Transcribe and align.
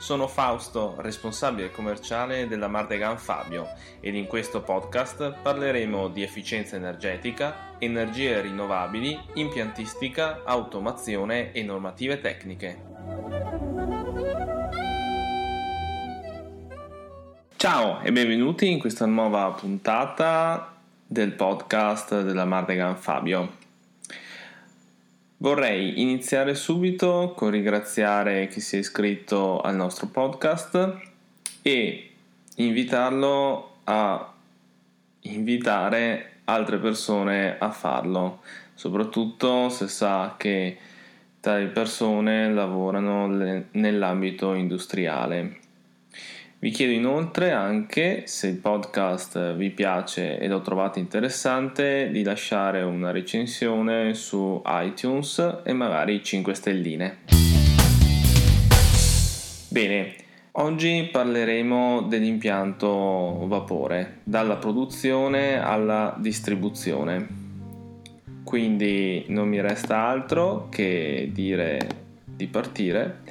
Sono 0.00 0.28
Fausto, 0.28 0.94
responsabile 0.96 1.70
commerciale 1.70 2.48
della 2.48 2.68
Mardegan 2.68 3.18
Fabio 3.18 3.68
ed 4.00 4.14
in 4.14 4.26
questo 4.26 4.62
podcast 4.62 5.34
parleremo 5.42 6.08
di 6.08 6.22
efficienza 6.22 6.76
energetica, 6.76 7.76
energie 7.78 8.40
rinnovabili, 8.40 9.20
impiantistica, 9.34 10.40
automazione 10.44 11.52
e 11.52 11.62
normative 11.62 12.18
tecniche. 12.18 12.82
Ciao 17.56 18.00
e 18.00 18.10
benvenuti 18.10 18.70
in 18.70 18.78
questa 18.78 19.04
nuova 19.04 19.50
puntata 19.50 20.76
del 21.06 21.32
podcast 21.34 22.22
della 22.22 22.46
Mardegan 22.46 22.96
Fabio. 22.96 23.59
Vorrei 25.42 26.02
iniziare 26.02 26.54
subito 26.54 27.32
con 27.34 27.48
ringraziare 27.48 28.46
chi 28.48 28.60
si 28.60 28.76
è 28.76 28.78
iscritto 28.80 29.58
al 29.62 29.74
nostro 29.74 30.06
podcast 30.06 30.98
e 31.62 32.10
invitarlo 32.56 33.76
a 33.84 34.34
invitare 35.20 36.40
altre 36.44 36.76
persone 36.76 37.56
a 37.56 37.70
farlo, 37.70 38.42
soprattutto 38.74 39.70
se 39.70 39.88
sa 39.88 40.34
che 40.36 40.76
tali 41.40 41.68
persone 41.68 42.52
lavorano 42.52 43.26
nell'ambito 43.26 44.52
industriale. 44.52 45.58
Vi 46.62 46.68
chiedo 46.68 46.92
inoltre 46.92 47.52
anche, 47.52 48.24
se 48.26 48.48
il 48.48 48.56
podcast 48.56 49.54
vi 49.54 49.70
piace 49.70 50.38
e 50.38 50.46
lo 50.46 50.60
trovate 50.60 50.98
interessante, 50.98 52.10
di 52.12 52.22
lasciare 52.22 52.82
una 52.82 53.12
recensione 53.12 54.12
su 54.12 54.60
iTunes 54.66 55.62
e 55.64 55.72
magari 55.72 56.22
5 56.22 56.52
stelline. 56.52 57.16
Bene, 59.70 60.14
oggi 60.52 61.08
parleremo 61.10 62.02
dell'impianto 62.02 63.46
vapore, 63.46 64.18
dalla 64.24 64.56
produzione 64.56 65.58
alla 65.58 66.14
distribuzione. 66.18 67.26
Quindi 68.44 69.24
non 69.28 69.48
mi 69.48 69.62
resta 69.62 70.06
altro 70.06 70.68
che 70.68 71.30
dire 71.32 71.88
di 72.26 72.46
partire 72.48 73.22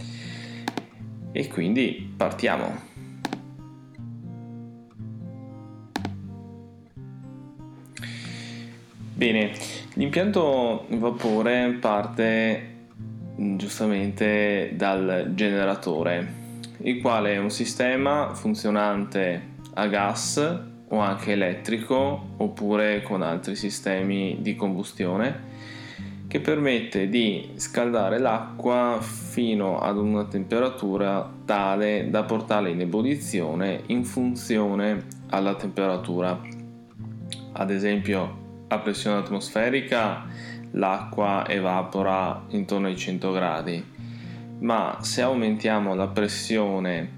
e 1.31 1.47
quindi 1.47 2.11
partiamo. 2.17 2.88
Bene, 9.19 9.51
l'impianto 9.95 10.85
vapore 10.91 11.75
parte 11.81 12.75
mm, 13.37 13.57
giustamente 13.57 14.71
dal 14.77 15.31
generatore, 15.35 16.33
il 16.83 17.01
quale 17.01 17.33
è 17.33 17.37
un 17.37 17.49
sistema 17.49 18.33
funzionante 18.33 19.55
a 19.73 19.87
gas 19.87 20.61
o 20.87 20.99
anche 20.99 21.33
elettrico 21.33 22.27
oppure 22.37 23.01
con 23.01 23.21
altri 23.21 23.57
sistemi 23.57 24.37
di 24.39 24.55
combustione 24.55 25.47
che 26.27 26.39
permette 26.39 27.09
di 27.09 27.49
scaldare 27.55 28.19
l'acqua 28.19 28.99
fino 29.01 29.81
ad 29.81 29.97
una 29.97 30.27
temperatura 30.27 31.29
tale 31.43 32.09
da 32.09 32.23
portarla 32.23 32.69
in 32.69 32.79
ebollizione 32.79 33.81
in 33.87 34.05
funzione 34.05 35.07
alla 35.31 35.55
temperatura. 35.55 36.39
Ad 37.51 37.69
esempio 37.69 38.38
a 38.69 38.79
pressione 38.79 39.17
atmosferica 39.17 40.25
l'acqua 40.71 41.45
evapora 41.47 42.45
intorno 42.49 42.87
ai 42.87 42.97
100 42.97 43.31
gradi, 43.31 43.83
ma 44.59 44.97
se 45.01 45.21
aumentiamo 45.21 45.93
la 45.95 46.07
pressione 46.07 47.11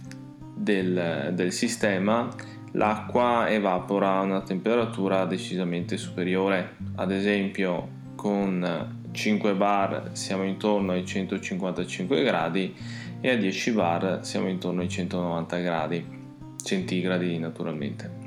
del, 0.55 1.31
del 1.33 1.51
sistema 1.51 2.29
l'acqua 2.73 3.49
evapora 3.49 4.17
a 4.17 4.21
una 4.21 4.41
temperatura 4.41 5.25
decisamente 5.25 5.97
superiore. 5.97 6.75
Ad 6.95 7.11
esempio 7.11 7.99
con 8.15 8.99
5 9.11 9.53
bar 9.55 10.09
siamo 10.13 10.43
intorno 10.43 10.93
ai 10.93 11.05
155 11.05 12.23
gradi 12.23 12.73
e 13.19 13.29
a 13.29 13.35
10 13.35 13.71
bar 13.71 14.19
siamo 14.21 14.47
intorno 14.47 14.81
ai 14.81 14.89
190 14.89 15.57
gradi 15.57 16.19
centigradi 16.63 17.37
naturalmente. 17.39 18.20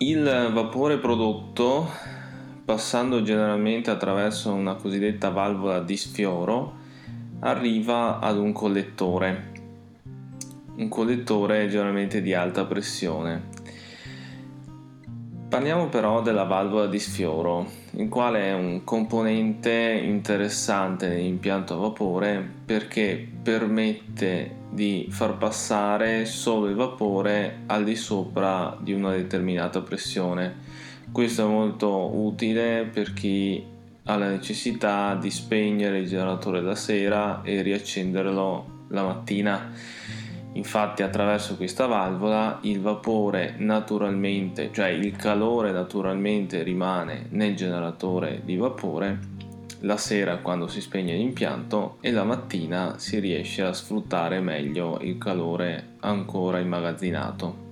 Il 0.00 0.50
vapore 0.52 0.98
prodotto, 0.98 1.90
passando 2.64 3.20
generalmente 3.22 3.90
attraverso 3.90 4.52
una 4.52 4.74
cosiddetta 4.74 5.30
valvola 5.30 5.80
di 5.80 5.96
sfioro, 5.96 6.74
arriva 7.40 8.20
ad 8.20 8.38
un 8.38 8.52
collettore, 8.52 9.52
un 10.76 10.88
collettore 10.88 11.66
generalmente 11.66 12.22
di 12.22 12.32
alta 12.32 12.64
pressione. 12.64 13.48
Parliamo 15.48 15.88
però 15.88 16.20
della 16.20 16.44
valvola 16.44 16.86
di 16.86 16.98
sfioro, 16.98 17.66
il 17.92 18.10
quale 18.10 18.48
è 18.48 18.52
un 18.52 18.84
componente 18.84 19.98
interessante 20.04 21.08
nell'impianto 21.08 21.72
a 21.72 21.78
vapore 21.78 22.46
perché 22.66 23.26
permette 23.42 24.56
di 24.68 25.06
far 25.08 25.38
passare 25.38 26.26
solo 26.26 26.66
il 26.66 26.74
vapore 26.74 27.60
al 27.64 27.82
di 27.82 27.96
sopra 27.96 28.76
di 28.78 28.92
una 28.92 29.12
determinata 29.12 29.80
pressione. 29.80 30.54
Questo 31.10 31.46
è 31.46 31.48
molto 31.48 32.14
utile 32.14 32.84
per 32.84 33.14
chi 33.14 33.64
ha 34.04 34.16
la 34.18 34.28
necessità 34.28 35.14
di 35.14 35.30
spegnere 35.30 36.00
il 36.00 36.08
generatore 36.08 36.60
la 36.60 36.74
sera 36.74 37.40
e 37.42 37.62
riaccenderlo 37.62 38.66
la 38.88 39.02
mattina. 39.02 39.72
Infatti 40.58 41.04
attraverso 41.04 41.56
questa 41.56 41.86
valvola 41.86 42.58
il 42.62 42.80
vapore 42.80 43.54
naturalmente, 43.58 44.70
cioè 44.72 44.88
il 44.88 45.14
calore 45.14 45.70
naturalmente 45.70 46.64
rimane 46.64 47.26
nel 47.30 47.54
generatore 47.54 48.42
di 48.44 48.56
vapore 48.56 49.36
la 49.82 49.96
sera 49.96 50.38
quando 50.38 50.66
si 50.66 50.80
spegne 50.80 51.14
l'impianto 51.14 51.98
e 52.00 52.10
la 52.10 52.24
mattina 52.24 52.98
si 52.98 53.20
riesce 53.20 53.62
a 53.62 53.72
sfruttare 53.72 54.40
meglio 54.40 54.98
il 55.00 55.16
calore 55.16 55.94
ancora 56.00 56.58
immagazzinato. 56.58 57.66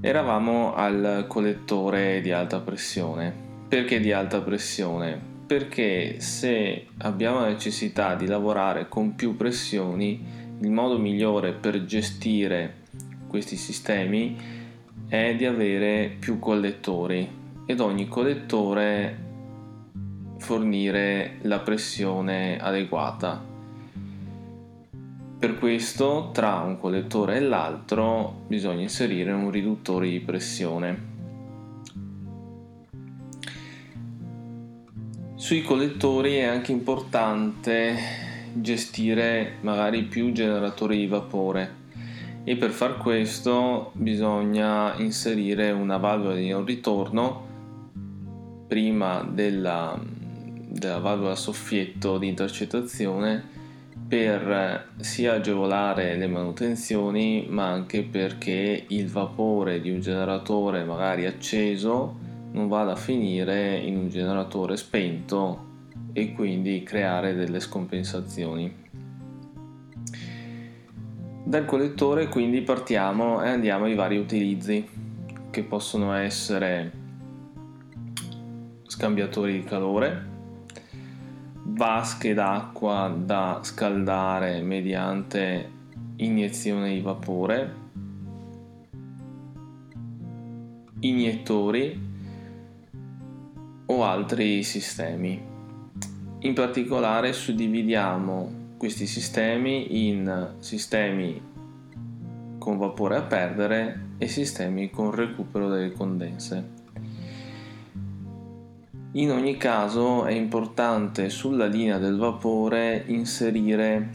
Eravamo 0.00 0.74
al 0.74 1.26
collettore 1.28 2.20
di 2.20 2.32
alta 2.32 2.58
pressione. 2.58 3.44
Perché 3.68 4.00
di 4.00 4.10
alta 4.10 4.40
pressione? 4.40 5.35
Perché 5.46 6.18
se 6.18 6.86
abbiamo 6.98 7.40
la 7.40 7.48
necessità 7.48 8.16
di 8.16 8.26
lavorare 8.26 8.88
con 8.88 9.14
più 9.14 9.36
pressioni, 9.36 10.20
il 10.58 10.70
modo 10.72 10.98
migliore 10.98 11.52
per 11.52 11.84
gestire 11.84 12.84
questi 13.28 13.56
sistemi 13.56 14.36
è 15.06 15.36
di 15.36 15.44
avere 15.44 16.16
più 16.18 16.40
collettori 16.40 17.28
ed 17.64 17.78
ogni 17.78 18.08
collettore 18.08 19.24
fornire 20.38 21.36
la 21.42 21.60
pressione 21.60 22.58
adeguata. 22.58 23.40
Per 25.38 25.58
questo 25.58 26.30
tra 26.32 26.56
un 26.56 26.76
collettore 26.78 27.36
e 27.36 27.40
l'altro 27.40 28.44
bisogna 28.48 28.82
inserire 28.82 29.30
un 29.30 29.50
riduttore 29.50 30.08
di 30.08 30.18
pressione. 30.18 31.15
Sui 35.36 35.60
collettori 35.60 36.36
è 36.36 36.44
anche 36.44 36.72
importante 36.72 37.94
gestire 38.54 39.56
magari 39.60 40.04
più 40.04 40.32
generatori 40.32 40.96
di 40.96 41.06
vapore. 41.06 41.84
E 42.42 42.56
per 42.56 42.70
far 42.70 42.96
questo 42.96 43.90
bisogna 43.92 44.94
inserire 44.96 45.72
una 45.72 45.98
valvola 45.98 46.36
di 46.36 46.48
non 46.48 46.64
ritorno 46.64 47.44
prima 48.66 49.28
della, 49.30 50.00
della 50.00 50.98
valvola 51.00 51.36
soffietto 51.36 52.16
di 52.16 52.28
intercettazione 52.28 53.44
per 54.08 54.92
sia 55.00 55.34
agevolare 55.34 56.16
le 56.16 56.28
manutenzioni 56.28 57.44
ma 57.50 57.68
anche 57.68 58.04
perché 58.04 58.86
il 58.88 59.08
vapore 59.08 59.82
di 59.82 59.90
un 59.90 60.00
generatore 60.00 60.82
magari 60.84 61.26
acceso 61.26 62.24
non 62.56 62.68
vada 62.68 62.92
a 62.92 62.96
finire 62.96 63.76
in 63.76 63.96
un 63.98 64.08
generatore 64.08 64.78
spento 64.78 65.64
e 66.12 66.32
quindi 66.32 66.82
creare 66.82 67.34
delle 67.34 67.60
scompensazioni. 67.60 68.84
Dal 71.44 71.66
collettore 71.66 72.28
quindi 72.28 72.62
partiamo 72.62 73.42
e 73.42 73.50
andiamo 73.50 73.84
ai 73.84 73.94
vari 73.94 74.16
utilizzi. 74.16 75.04
che 75.50 75.62
possono 75.62 76.12
essere 76.12 76.92
scambiatori 78.86 79.52
di 79.54 79.64
calore, 79.64 80.26
vasche 81.62 82.34
d'acqua 82.34 83.14
da 83.16 83.60
scaldare 83.62 84.60
mediante 84.60 85.70
iniezione 86.16 86.92
di 86.92 87.00
vapore, 87.00 87.74
iniettori 91.00 92.05
o 93.86 94.04
altri 94.04 94.62
sistemi. 94.62 95.40
In 96.40 96.54
particolare 96.54 97.32
suddividiamo 97.32 98.64
questi 98.76 99.06
sistemi 99.06 100.08
in 100.08 100.54
sistemi 100.58 101.40
con 102.58 102.78
vapore 102.78 103.16
a 103.16 103.22
perdere 103.22 104.14
e 104.18 104.28
sistemi 104.28 104.90
con 104.90 105.12
recupero 105.12 105.68
delle 105.68 105.92
condense. 105.92 106.74
In 109.12 109.30
ogni 109.30 109.56
caso 109.56 110.24
è 110.26 110.32
importante 110.32 111.30
sulla 111.30 111.66
linea 111.66 111.98
del 111.98 112.16
vapore 112.16 113.02
inserire 113.06 114.10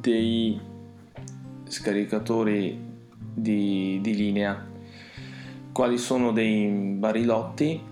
dei 0.00 0.60
scaricatori 1.64 2.78
di, 3.32 3.98
di 4.02 4.14
linea, 4.14 4.66
quali 5.72 5.96
sono 5.96 6.32
dei 6.32 6.66
barilotti 6.98 7.88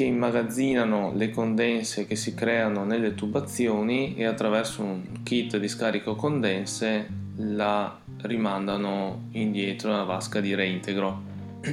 che 0.00 0.06
immagazzinano 0.06 1.12
le 1.14 1.28
condense 1.28 2.06
che 2.06 2.16
si 2.16 2.32
creano 2.32 2.84
nelle 2.84 3.14
tubazioni 3.14 4.16
e 4.16 4.24
attraverso 4.24 4.82
un 4.82 5.22
kit 5.22 5.58
di 5.58 5.68
scarico 5.68 6.16
condense 6.16 7.06
la 7.36 8.00
rimandano 8.22 9.28
indietro 9.32 9.90
nella 9.90 10.04
vasca 10.04 10.40
di 10.40 10.54
reintegro. 10.54 11.20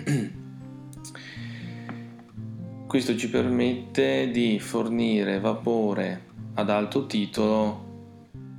Questo 2.85 3.15
ci 3.15 3.29
permette 3.29 4.30
di 4.30 4.59
fornire 4.59 5.39
vapore 5.39 6.23
ad 6.56 6.69
alto 6.69 7.06
titolo 7.06 7.85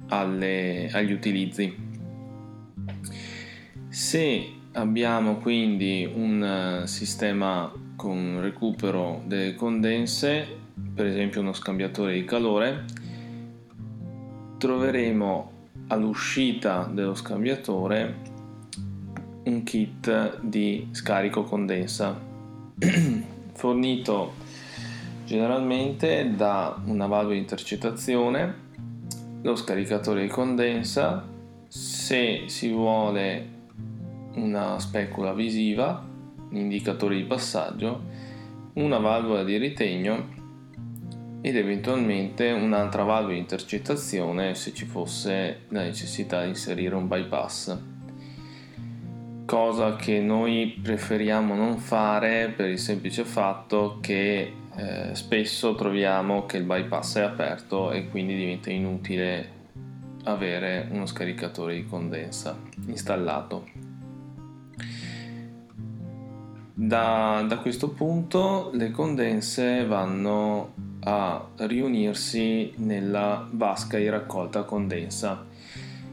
alle, 0.09 0.89
agli 0.91 1.13
utilizzi. 1.13 1.77
Se 3.91 4.58
abbiamo 4.73 5.37
quindi 5.37 6.11
un 6.13 6.83
sistema 6.87 7.73
con 7.97 8.41
recupero 8.41 9.23
delle 9.27 9.55
condense, 9.55 10.47
per 10.95 11.07
esempio 11.07 11.41
uno 11.41 11.53
scambiatore 11.53 12.15
di 12.15 12.25
calore, 12.25 12.85
troveremo 14.59 15.53
all'uscita 15.89 16.89
dello 16.93 17.15
scambiatore 17.15 18.37
un 19.45 19.63
kit 19.63 20.41
di 20.41 20.89
scarico 20.93 21.43
condensa 21.43 22.19
fornito 23.55 24.35
generalmente 25.25 26.33
da 26.35 26.81
una 26.87 27.07
valvola 27.07 27.35
di 27.35 27.41
intercettazione, 27.41 28.55
lo 29.43 29.57
scaricatore 29.57 30.23
di 30.23 30.29
condensa, 30.29 31.27
se 31.67 32.45
si 32.47 32.71
vuole 32.71 33.57
una 34.35 34.79
specula 34.79 35.33
visiva 35.33 36.17
un 36.51 36.57
indicatore 36.57 37.17
di 37.17 37.25
passaggio, 37.25 38.03
una 38.75 38.99
valvola 38.99 39.45
di 39.45 39.57
ritegno 39.57 40.37
ed 41.41 41.57
eventualmente 41.57 42.51
un'altra 42.51 43.05
valvola 43.05 43.35
di 43.35 43.41
intercettazione 43.41 44.55
se 44.55 44.73
ci 44.73 44.87
fosse 44.87 45.61
la 45.69 45.83
necessità 45.83 46.43
di 46.43 46.49
inserire 46.49 46.95
un 46.95 47.07
bypass. 47.07 47.79
Cosa 49.45 49.97
che 49.97 50.21
noi 50.21 50.79
preferiamo 50.83 51.55
non 51.55 51.79
fare 51.79 52.53
per 52.55 52.69
il 52.69 52.79
semplice 52.79 53.25
fatto 53.25 53.99
che 54.01 54.53
eh, 54.77 55.15
spesso 55.15 55.75
troviamo 55.75 56.45
che 56.45 56.59
il 56.59 56.65
bypass 56.65 57.17
è 57.17 57.23
aperto 57.23 57.91
e 57.93 58.09
quindi 58.09 58.37
diventa 58.37 58.71
inutile 58.71 59.57
avere 60.25 60.89
uno 60.91 61.07
scaricatore 61.07 61.75
di 61.75 61.87
condensa 61.87 62.59
installato. 62.87 63.88
Da, 66.81 67.45
da, 67.45 67.59
questo 67.59 67.89
punto 67.89 68.71
le 68.73 68.93
condense 68.93 69.85
vanno 69.85 70.75
a 71.01 71.45
riunirsi 71.57 72.73
nella 72.77 73.49
vasca 73.51 73.99
di 73.99 74.09
raccolta 74.09 74.63
condensa, 74.63 75.45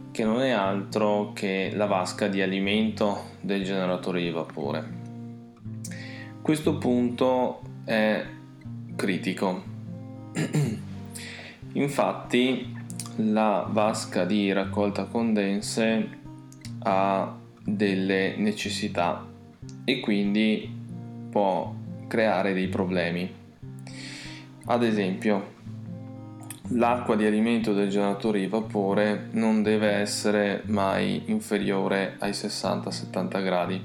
che 0.10 0.24
non 0.24 0.42
è 0.42 0.50
altro 0.50 1.34
che 1.34 1.72
la 1.76 1.86
vasca 1.86 2.28
di 2.28 2.42
alimento 2.42 3.26
del 3.42 3.64
generatore 3.64 4.24
di 4.24 4.32
vapore. 4.32 4.90
Questo 6.42 6.80
punto 6.80 7.62
è 7.84 8.26
critico. 8.96 9.62
Infatti 11.74 12.76
la 13.18 13.68
vasca 13.70 14.26
di 14.26 14.52
raccolta 14.52 15.04
condense 15.06 16.10
ha 16.80 17.38
delle 17.64 18.36
necessità 18.38 19.34
e 19.84 20.00
quindi 20.00 20.70
può 21.30 21.74
creare 22.08 22.54
dei 22.54 22.68
problemi. 22.68 23.30
Ad 24.66 24.84
esempio, 24.84 25.54
l'acqua 26.70 27.16
di 27.16 27.26
alimento 27.26 27.74
del 27.74 27.90
generatore 27.90 28.40
di 28.40 28.48
vapore 28.48 29.28
non 29.32 29.62
deve 29.62 29.92
essere 29.92 30.64
mai 30.66 31.24
inferiore 31.26 32.16
ai 32.20 32.32
60-70 32.32 33.44
gradi. 33.44 33.84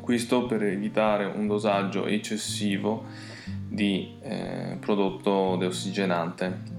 Questo 0.00 0.46
per 0.46 0.62
evitare 0.62 1.24
un 1.26 1.46
dosaggio 1.46 2.06
eccessivo 2.06 3.04
di 3.68 4.16
eh, 4.22 4.76
prodotto 4.80 5.56
deossigenante. 5.56 6.76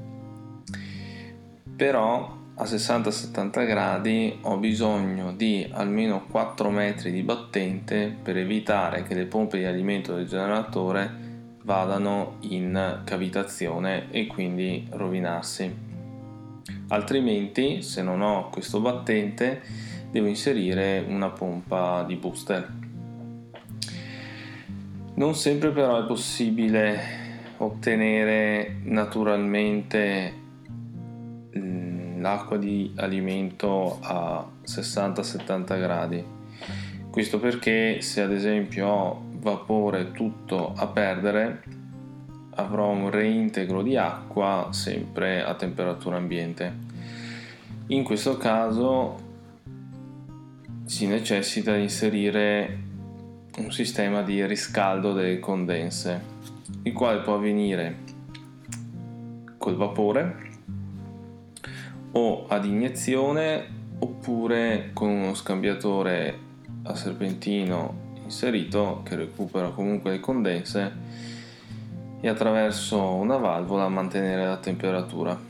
Però 1.75 2.38
a 2.61 2.65
60-70 2.65 3.65
gradi 3.65 4.37
ho 4.41 4.57
bisogno 4.57 5.31
di 5.31 5.65
almeno 5.71 6.25
4 6.29 6.69
metri 6.69 7.09
di 7.09 7.23
battente 7.23 8.13
per 8.21 8.35
evitare 8.35 9.03
che 9.03 9.13
le 9.13 9.27
pompe 9.27 9.59
di 9.59 9.63
alimento 9.63 10.13
del 10.13 10.27
generatore 10.27 11.27
vadano 11.63 12.35
in 12.41 13.01
cavitazione 13.05 14.11
e 14.11 14.27
quindi 14.27 14.85
rovinarsi. 14.89 15.73
Altrimenti, 16.89 17.81
se 17.81 18.01
non 18.01 18.21
ho 18.21 18.49
questo 18.49 18.81
battente, 18.81 19.61
devo 20.11 20.27
inserire 20.27 21.01
una 21.07 21.29
pompa 21.29 22.03
di 22.03 22.15
booster. 22.15 22.73
Non 25.13 25.33
sempre 25.33 25.69
però 25.69 26.03
è 26.03 26.05
possibile 26.05 26.99
ottenere 27.57 28.79
naturalmente 28.83 30.38
l'acqua 32.19 32.57
di 32.57 32.91
alimento 32.95 33.99
a 34.01 34.45
60-70 34.65 35.79
gradi. 35.79 36.23
Questo 37.09 37.39
perché 37.39 38.01
se 38.01 38.21
ad 38.21 38.31
esempio 38.31 38.87
ho 38.87 39.23
vapore 39.39 40.11
tutto 40.11 40.73
a 40.75 40.87
perdere 40.87 41.63
avrò 42.55 42.89
un 42.89 43.09
reintegro 43.09 43.81
di 43.81 43.95
acqua 43.95 44.67
sempre 44.71 45.43
a 45.43 45.55
temperatura 45.55 46.17
ambiente. 46.17 46.87
In 47.87 48.03
questo 48.03 48.37
caso 48.37 49.27
si 50.85 51.07
necessita 51.07 51.75
di 51.75 51.83
inserire 51.83 52.77
un 53.57 53.71
sistema 53.71 54.21
di 54.21 54.45
riscaldo 54.45 55.13
delle 55.13 55.39
condense, 55.39 56.21
il 56.83 56.93
quale 56.93 57.21
può 57.21 57.35
avvenire 57.35 57.97
col 59.57 59.75
vapore 59.75 60.48
o 62.11 62.45
ad 62.47 62.65
iniezione 62.65 63.77
oppure 63.99 64.91
con 64.93 65.09
uno 65.09 65.33
scambiatore 65.33 66.47
a 66.83 66.95
serpentino 66.95 68.07
inserito 68.23 69.01
che 69.03 69.15
recupera 69.15 69.69
comunque 69.69 70.11
le 70.11 70.19
condense 70.19 70.91
e 72.21 72.27
attraverso 72.27 73.01
una 73.13 73.37
valvola 73.37 73.87
mantenere 73.89 74.45
la 74.45 74.57
temperatura. 74.57 75.47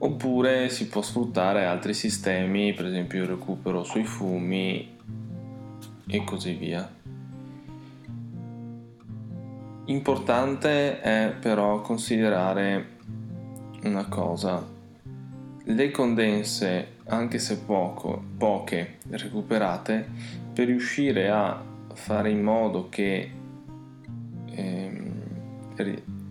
Oppure 0.00 0.68
si 0.68 0.86
può 0.86 1.02
sfruttare 1.02 1.64
altri 1.66 1.92
sistemi, 1.92 2.72
per 2.72 2.86
esempio 2.86 3.22
il 3.22 3.28
recupero 3.28 3.82
sui 3.82 4.04
fumi 4.04 4.96
e 6.06 6.24
così 6.24 6.52
via. 6.52 6.88
Importante 9.86 11.00
è 11.00 11.34
però 11.40 11.80
considerare 11.80 12.96
una 13.84 14.06
cosa, 14.06 14.64
le 15.64 15.90
condense, 15.90 16.96
anche 17.06 17.38
se 17.38 17.58
poco, 17.58 18.22
poche 18.36 18.98
recuperate, 19.10 20.06
per 20.52 20.66
riuscire 20.66 21.30
a 21.30 21.62
fare 21.92 22.30
in 22.30 22.42
modo 22.42 22.88
che 22.88 23.30
eh, 24.46 25.12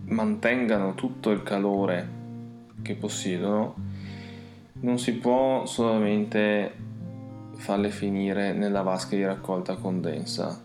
mantengano 0.04 0.94
tutto 0.94 1.30
il 1.30 1.42
calore 1.42 2.16
che 2.82 2.94
possiedono, 2.94 3.74
non 4.80 4.98
si 4.98 5.14
può 5.14 5.66
solamente 5.66 6.72
farle 7.56 7.90
finire 7.90 8.52
nella 8.52 8.82
vasca 8.82 9.16
di 9.16 9.24
raccolta 9.24 9.76
condensa, 9.76 10.62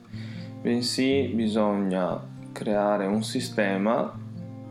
bensì 0.61 1.31
bisogna 1.33 2.21
creare 2.51 3.05
un 3.05 3.23
sistema, 3.23 4.13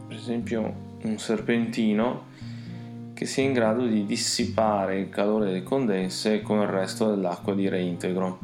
per 0.07 0.16
esempio 0.16 0.90
un 1.02 1.18
serpentino, 1.18 2.30
che 3.14 3.25
sia 3.26 3.44
in 3.44 3.52
grado 3.52 3.87
di 3.87 4.04
dissipare 4.04 4.99
il 4.99 5.09
calore 5.09 5.47
delle 5.47 5.62
condense 5.62 6.42
con 6.42 6.61
il 6.61 6.66
resto 6.66 7.09
dell'acqua 7.09 7.54
di 7.54 7.68
reintegro. 7.68 8.38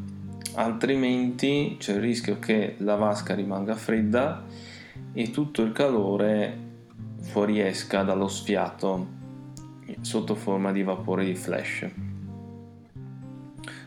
Altrimenti 0.54 1.76
c'è 1.78 1.94
il 1.94 2.00
rischio 2.00 2.38
che 2.38 2.76
la 2.78 2.94
vasca 2.94 3.34
rimanga 3.34 3.74
fredda 3.74 4.44
e 5.12 5.30
tutto 5.30 5.62
il 5.62 5.72
calore 5.72 6.66
fuoriesca 7.20 8.02
dallo 8.02 8.28
sfiato 8.28 9.06
sotto 10.00 10.34
forma 10.34 10.72
di 10.72 10.82
vapore 10.82 11.24
di 11.24 11.34
flash. 11.34 11.88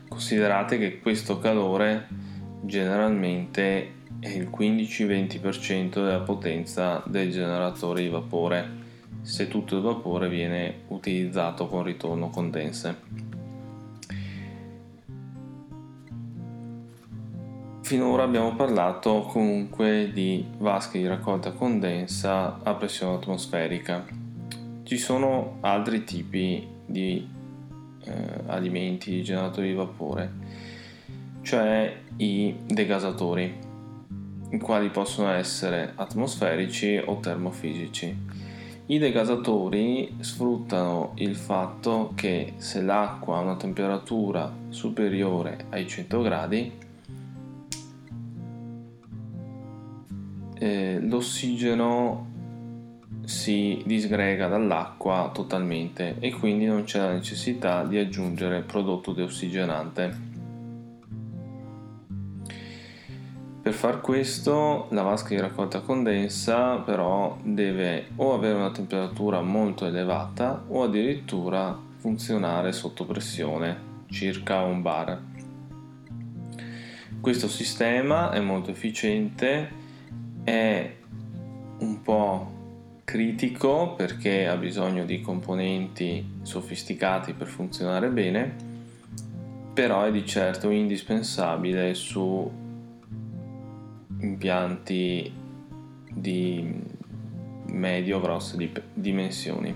Considerate 0.08 0.78
che 0.78 1.00
questo 1.00 1.40
calore 1.40 2.08
generalmente 2.62 4.00
è 4.22 4.30
il 4.30 4.52
15-20% 4.56 5.94
della 5.94 6.20
potenza 6.20 7.02
del 7.08 7.32
generatore 7.32 8.04
di 8.04 8.10
vapore 8.10 8.70
se 9.24 9.48
tutto 9.48 9.76
il 9.76 9.82
vapore 9.82 10.30
viene 10.30 10.82
utilizzato 10.90 11.68
con 11.68 11.82
ritorno 11.84 12.30
condense. 12.30 13.30
Finora 17.82 18.24
abbiamo 18.24 18.56
parlato 18.56 19.22
comunque 19.22 20.12
di 20.14 20.46
vasche 20.60 21.00
di 21.00 21.08
raccolta 21.08 21.52
condensa 21.52 22.60
a 22.62 22.76
pressione 22.76 23.16
atmosferica. 23.16 24.06
Ci 24.84 24.98
sono 24.98 25.58
altri 25.62 26.04
tipi 26.04 26.68
di 26.86 27.28
eh, 28.04 28.14
alimenti, 28.46 29.10
di 29.10 29.24
generatori 29.24 29.70
di 29.70 29.74
vapore, 29.74 30.32
cioè 31.42 31.98
i 32.18 32.56
degasatori, 32.68 33.70
quali 34.60 34.90
possono 34.90 35.32
essere 35.32 35.94
atmosferici 35.96 37.02
o 37.04 37.20
termofisici. 37.20 38.16
I 38.88 38.98
degasatori 38.98 40.18
sfruttano 40.20 41.14
il 41.16 41.36
fatto 41.36 42.12
che 42.16 42.54
se 42.58 42.82
l'acqua 42.82 43.38
ha 43.38 43.42
una 43.42 43.56
temperatura 43.56 44.52
superiore 44.70 45.66
ai 45.70 45.88
100 45.88 46.22
gradi, 46.22 46.72
eh, 50.60 51.00
l'ossigeno 51.02 52.28
si 53.24 53.82
disgrega 53.86 54.48
dall'acqua 54.48 55.32
totalmente 55.34 56.18
e 56.20 56.32
quindi 56.32 56.66
non 56.66 56.84
c'è 56.84 57.00
la 57.00 57.14
necessità 57.14 57.86
di 57.86 57.98
aggiungere 57.98 58.62
prodotto 58.62 59.14
deossigenante. 59.14 60.31
Per 63.62 63.74
far 63.74 64.02
questo 64.02 64.88
la 64.90 65.04
vasca 65.04 65.36
di 65.36 65.40
raccolta 65.40 65.82
condensa 65.82 66.78
però 66.78 67.38
deve 67.44 68.08
o 68.16 68.34
avere 68.34 68.56
una 68.56 68.72
temperatura 68.72 69.42
molto 69.42 69.86
elevata 69.86 70.64
o 70.68 70.82
addirittura 70.82 71.78
funzionare 71.98 72.72
sotto 72.72 73.06
pressione, 73.06 74.06
circa 74.10 74.62
un 74.62 74.82
bar. 74.82 75.22
Questo 77.20 77.48
sistema 77.48 78.32
è 78.32 78.40
molto 78.40 78.72
efficiente 78.72 79.70
è 80.44 80.96
un 81.78 82.02
po' 82.02 82.52
critico 83.04 83.94
perché 83.94 84.48
ha 84.48 84.56
bisogno 84.56 85.06
di 85.06 85.22
componenti 85.22 86.40
sofisticati 86.42 87.34
per 87.34 87.46
funzionare 87.46 88.08
bene, 88.08 88.56
però 89.72 90.02
è 90.04 90.12
di 90.12 90.26
certo 90.26 90.72
indispensabile 90.72 91.94
su 91.94 92.62
impianti 94.22 95.32
di 96.10 96.74
medio-grosse 97.68 98.72
dimensioni. 98.94 99.76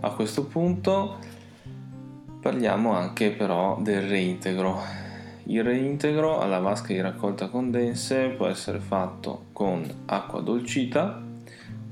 A 0.00 0.10
questo 0.10 0.46
punto 0.46 1.18
parliamo 2.40 2.92
anche 2.92 3.30
però 3.30 3.80
del 3.80 4.02
reintegro 4.08 5.06
il 5.50 5.64
reintegro 5.64 6.40
alla 6.40 6.58
vasca 6.58 6.92
di 6.92 7.00
raccolta 7.00 7.48
condense 7.48 8.28
può 8.28 8.48
essere 8.48 8.80
fatto 8.80 9.46
con 9.54 9.82
acqua 10.04 10.42
dolcita 10.42 11.22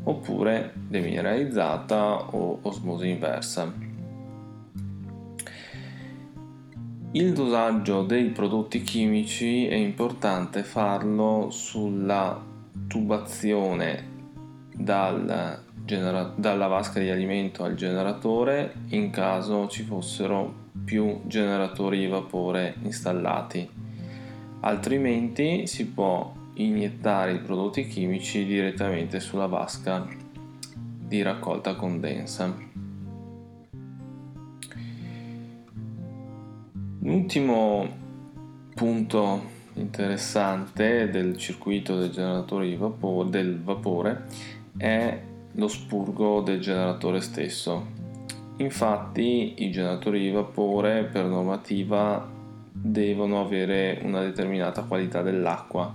oppure 0.03 0.75
demineralizzata 0.75 2.35
o 2.35 2.59
osmosi 2.61 3.09
inversa. 3.09 3.86
Il 7.17 7.33
dosaggio 7.33 8.03
dei 8.03 8.27
prodotti 8.27 8.83
chimici 8.83 9.67
è 9.67 9.75
importante 9.75 10.63
farlo 10.63 11.49
sulla 11.51 12.39
tubazione 12.87 14.05
dal 14.71 15.63
genera- 15.83 16.35
dalla 16.37 16.67
vasca 16.67 17.01
di 17.01 17.09
alimento 17.09 17.65
al 17.65 17.75
generatore 17.75 18.75
in 18.89 19.09
caso 19.09 19.67
ci 19.67 19.83
fossero 19.83 20.65
più 20.85 21.23
generatori 21.25 22.01
di 22.01 22.07
vapore 22.07 22.75
installati, 22.83 23.67
altrimenti 24.61 25.67
si 25.67 25.87
può 25.87 26.31
iniettare 26.57 27.33
i 27.33 27.41
prodotti 27.41 27.87
chimici 27.87 28.45
direttamente 28.45 29.21
sulla 29.21 29.47
vasca 29.47 30.07
di 30.99 31.23
raccolta 31.23 31.77
condensa. 31.77 32.86
L'ultimo 37.01 37.87
punto 38.75 39.55
interessante 39.75 41.09
del 41.11 41.37
circuito 41.37 41.99
del 41.99 42.11
generatore 42.11 42.69
di 42.69 42.77
vapore, 42.77 43.31
del 43.31 43.61
vapore 43.63 44.25
è 44.77 45.21
lo 45.53 45.69
spurgo 45.69 46.41
del 46.41 46.61
generatore 46.61 47.21
stesso. 47.21 47.87
Infatti 48.59 49.63
i 49.63 49.71
generatori 49.71 50.21
di 50.21 50.31
vapore 50.31 51.05
per 51.05 51.25
normativa 51.25 52.27
devono 52.73 53.41
avere 53.41 54.01
una 54.03 54.23
determinata 54.23 54.83
qualità 54.83 55.23
dell'acqua 55.23 55.95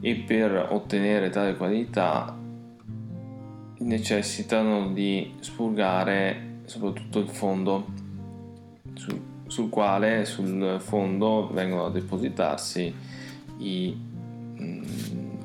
e 0.00 0.14
per 0.14 0.68
ottenere 0.70 1.30
tale 1.30 1.56
qualità 1.56 2.36
necessitano 3.78 4.92
di 4.92 5.34
spurgare 5.40 6.60
soprattutto 6.64 7.18
il 7.18 7.28
fondo 7.28 7.86
sul, 9.58 9.68
quale 9.68 10.24
sul 10.24 10.76
fondo 10.78 11.50
vengono 11.52 11.86
a 11.86 11.90
depositarsi 11.90 12.94
i 13.58 13.96
mm, 14.60 14.82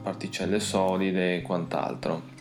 particelle 0.03 0.59
solide 0.59 1.37
e 1.37 1.41
quant'altro 1.41 2.31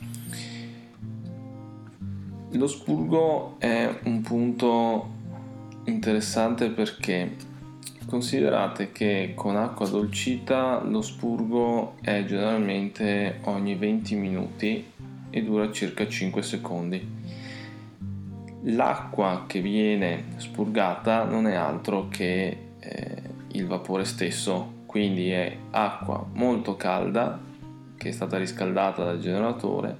lo 2.54 2.66
spurgo 2.66 3.56
è 3.58 3.88
un 4.04 4.20
punto 4.20 5.08
interessante 5.84 6.68
perché 6.68 7.34
considerate 8.06 8.92
che 8.92 9.32
con 9.34 9.56
acqua 9.56 9.88
dolcita 9.88 10.82
lo 10.84 11.00
spurgo 11.00 11.94
è 12.02 12.24
generalmente 12.26 13.38
ogni 13.44 13.74
20 13.74 14.14
minuti 14.16 14.84
e 15.30 15.42
dura 15.42 15.72
circa 15.72 16.06
5 16.06 16.42
secondi. 16.42 17.21
L'acqua 18.64 19.44
che 19.46 19.60
viene 19.60 20.24
spurgata 20.36 21.24
non 21.24 21.46
è 21.46 21.54
altro 21.54 22.08
che 22.08 22.58
eh, 22.78 23.22
il 23.48 23.66
vapore 23.66 24.04
stesso, 24.04 24.80
quindi 24.86 25.30
è 25.30 25.56
acqua 25.70 26.24
molto 26.32 26.76
calda 26.76 27.40
che 27.96 28.08
è 28.08 28.12
stata 28.12 28.36
riscaldata 28.38 29.04
dal 29.04 29.20
generatore 29.20 29.96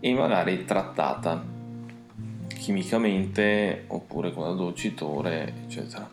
e 0.00 0.14
magari 0.14 0.64
trattata 0.64 1.44
chimicamente 2.46 3.84
oppure 3.88 4.32
con 4.32 4.46
addolcitore, 4.46 5.54
eccetera. 5.64 6.08